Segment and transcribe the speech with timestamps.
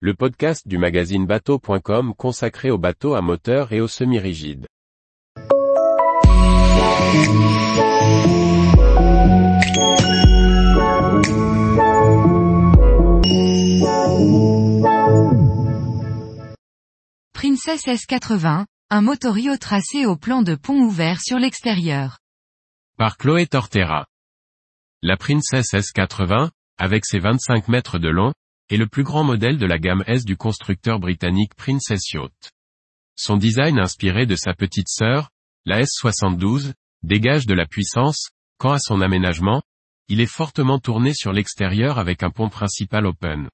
[0.00, 4.66] le podcast du magazine bateau.com consacré aux bateaux à moteur et aux semi-rigides.
[17.32, 22.18] Princess S80, un motorio tracé au plan de pont ouvert sur l'extérieur.
[22.98, 24.04] Par Chloé Tortera.
[25.00, 28.34] La Princess S80, avec ses 25 mètres de long,
[28.70, 32.52] est le plus grand modèle de la gamme S du constructeur britannique Princess Yacht.
[33.14, 35.30] Son design inspiré de sa petite sœur,
[35.64, 36.72] la S72,
[37.02, 39.62] dégage de la puissance, quant à son aménagement,
[40.08, 43.48] il est fortement tourné sur l'extérieur avec un pont principal open.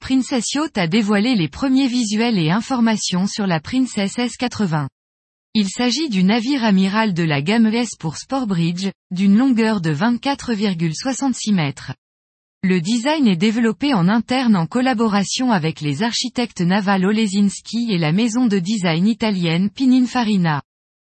[0.00, 4.88] Princess Yacht a dévoilé les premiers visuels et informations sur la Princess S80.
[5.54, 11.54] Il s'agit du navire amiral de la gamme S pour Sportbridge, d'une longueur de 24,66
[11.54, 11.92] mètres.
[12.64, 18.12] Le design est développé en interne en collaboration avec les architectes Naval Olesinski et la
[18.12, 20.62] maison de design italienne Pininfarina.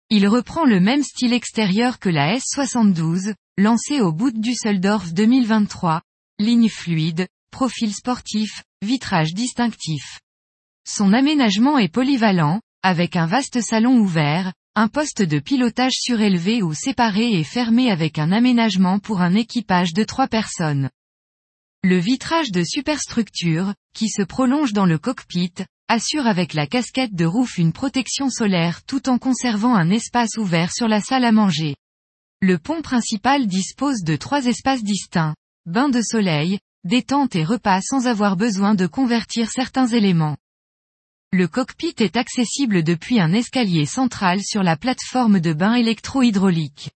[0.09, 6.01] Il reprend le même style extérieur que la S72, lancée au bout du Düsseldorf 2023,
[6.39, 10.19] ligne fluide, profil sportif, vitrage distinctif.
[10.83, 16.73] Son aménagement est polyvalent, avec un vaste salon ouvert, un poste de pilotage surélevé ou
[16.73, 20.89] séparé et fermé avec un aménagement pour un équipage de trois personnes.
[21.87, 25.53] Le vitrage de superstructure, qui se prolonge dans le cockpit,
[25.87, 30.73] assure avec la casquette de roof une protection solaire tout en conservant un espace ouvert
[30.73, 31.75] sur la salle à manger.
[32.41, 35.35] Le pont principal dispose de trois espaces distincts,
[35.67, 40.37] bain de soleil, détente et repas sans avoir besoin de convertir certains éléments.
[41.31, 46.89] Le cockpit est accessible depuis un escalier central sur la plateforme de bain électro-hydraulique.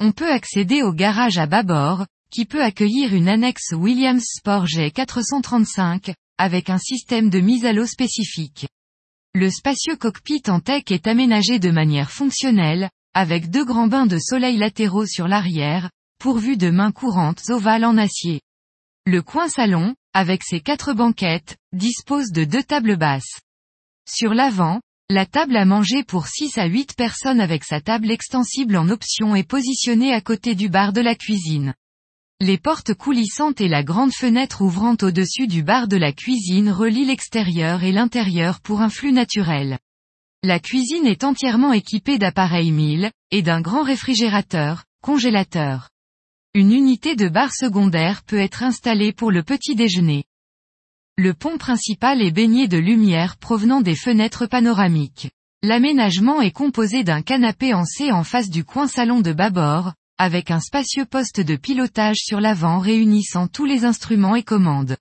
[0.00, 6.14] On peut accéder au garage à bâbord, qui peut accueillir une annexe Williams Sport G435,
[6.38, 8.66] avec un système de mise à l'eau spécifique.
[9.34, 14.18] Le spacieux cockpit en tech est aménagé de manière fonctionnelle, avec deux grands bains de
[14.18, 18.40] soleil latéraux sur l'arrière, pourvus de mains courantes ovales en acier.
[19.06, 23.40] Le coin salon, avec ses quatre banquettes, dispose de deux tables basses.
[24.08, 24.80] Sur l'avant,
[25.10, 29.34] la table à manger pour 6 à 8 personnes avec sa table extensible en option
[29.34, 31.74] est positionnée à côté du bar de la cuisine.
[32.40, 37.06] Les portes coulissantes et la grande fenêtre ouvrant au-dessus du bar de la cuisine relient
[37.06, 39.80] l'extérieur et l'intérieur pour un flux naturel.
[40.44, 45.90] La cuisine est entièrement équipée d'appareils 1000, et d'un grand réfrigérateur, congélateur.
[46.54, 50.22] Une unité de bar secondaire peut être installée pour le petit déjeuner.
[51.16, 55.28] Le pont principal est baigné de lumière provenant des fenêtres panoramiques.
[55.64, 60.50] L'aménagement est composé d'un canapé en C en face du coin salon de bâbord, avec
[60.50, 64.96] un spacieux poste de pilotage sur l'avant réunissant tous les instruments et commandes.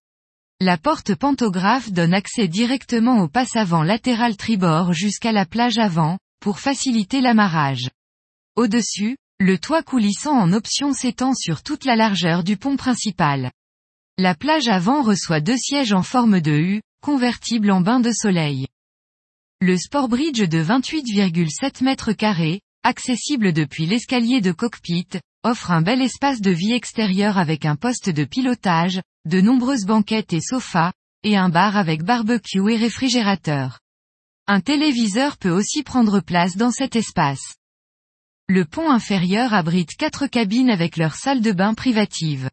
[0.60, 6.18] La porte pantographe donne accès directement au passe avant latéral tribord jusqu'à la plage avant,
[6.40, 7.90] pour faciliter l'amarrage.
[8.56, 13.52] Au-dessus, le toit coulissant en option s'étend sur toute la largeur du pont principal.
[14.18, 18.68] La plage avant reçoit deux sièges en forme de U, convertibles en bain de soleil.
[19.62, 25.08] Le Sportbridge de 28,7 mètres carrés, accessible depuis l'escalier de cockpit,
[25.44, 30.32] offre un bel espace de vie extérieur avec un poste de pilotage, de nombreuses banquettes
[30.32, 30.94] et sofas,
[31.24, 33.80] et un bar avec barbecue et réfrigérateur.
[34.48, 37.56] Un téléviseur peut aussi prendre place dans cet espace.
[38.48, 42.50] Le pont inférieur abrite quatre cabines avec leur salle de bain privative.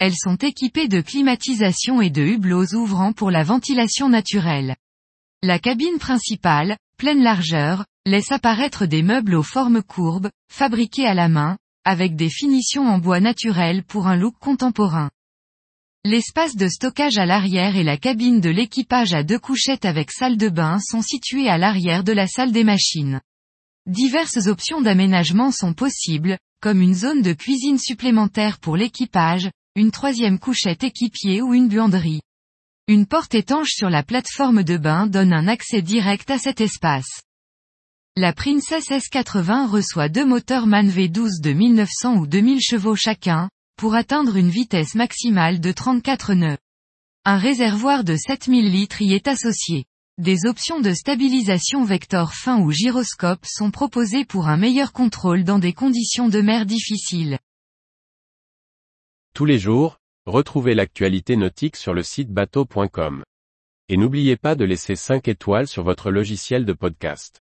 [0.00, 4.74] Elles sont équipées de climatisation et de hublots ouvrant pour la ventilation naturelle.
[5.44, 11.28] La cabine principale, pleine largeur, laisse apparaître des meubles aux formes courbes, fabriqués à la
[11.28, 15.10] main, avec des finitions en bois naturel pour un look contemporain.
[16.04, 20.38] L'espace de stockage à l'arrière et la cabine de l'équipage à deux couchettes avec salle
[20.38, 23.20] de bain sont situés à l'arrière de la salle des machines.
[23.86, 30.38] Diverses options d'aménagement sont possibles, comme une zone de cuisine supplémentaire pour l'équipage, une troisième
[30.38, 32.22] couchette équipier ou une buanderie.
[32.88, 37.22] Une porte étanche sur la plateforme de bain donne un accès direct à cet espace.
[38.16, 43.94] La Princess S80 reçoit deux moteurs MAN V12 de 1900 ou 2000 chevaux chacun, pour
[43.94, 46.58] atteindre une vitesse maximale de 34 nœuds.
[47.24, 49.84] Un réservoir de 7000 litres y est associé.
[50.18, 55.60] Des options de stabilisation vecteur fin ou gyroscope sont proposées pour un meilleur contrôle dans
[55.60, 57.38] des conditions de mer difficiles.
[59.34, 63.22] Tous les jours, retrouvez l'actualité nautique sur le site bateau.com.
[63.88, 67.40] Et n'oubliez pas de laisser 5 étoiles sur votre logiciel de podcast.